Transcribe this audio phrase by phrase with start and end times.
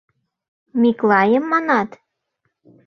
[0.81, 1.89] —Миклайым манат?